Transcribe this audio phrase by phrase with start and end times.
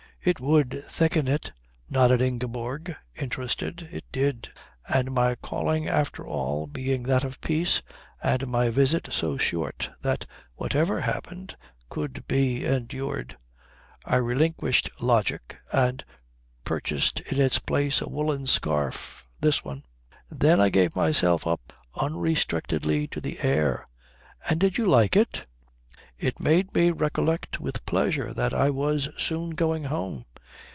[0.23, 1.51] "It would thicken it,"
[1.89, 3.89] nodded Ingeborg, interested.
[3.91, 4.49] "It did.
[4.87, 7.81] And my calling after all being that of peace,
[8.21, 11.57] and my visit so short, that whatever happened
[11.89, 13.35] could be endured,
[14.05, 16.05] I relinquished logic and
[16.63, 19.25] purchased in its place a woollen scarf.
[19.39, 19.81] This one.
[20.29, 23.85] Then I gave myself up unrestrictedly to their air."
[24.47, 25.47] "And did you like it?"
[26.23, 30.25] "It made me recollect with pleasure that I was soon going home.